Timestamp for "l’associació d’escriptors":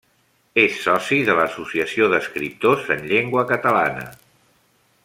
1.41-2.91